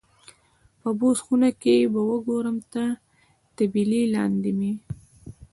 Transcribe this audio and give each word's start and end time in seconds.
په 0.81 0.89
بوس 0.99 1.17
خونه 1.25 1.49
کې 1.61 1.75
به 1.91 2.01
وګورم، 2.09 2.57
تر 2.71 2.89
طبیلې 3.55 4.01
لاندې 4.15 4.51
مې. 4.59 4.73